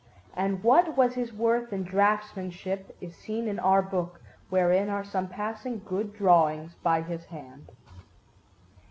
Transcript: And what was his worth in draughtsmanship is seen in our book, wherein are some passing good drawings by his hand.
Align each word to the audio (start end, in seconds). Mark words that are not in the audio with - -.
And 0.35 0.63
what 0.63 0.97
was 0.97 1.13
his 1.13 1.31
worth 1.31 1.71
in 1.71 1.83
draughtsmanship 1.85 2.95
is 2.99 3.15
seen 3.15 3.47
in 3.47 3.59
our 3.59 3.83
book, 3.83 4.19
wherein 4.49 4.89
are 4.89 5.03
some 5.03 5.27
passing 5.27 5.83
good 5.85 6.11
drawings 6.15 6.73
by 6.81 7.03
his 7.03 7.25
hand. 7.25 7.69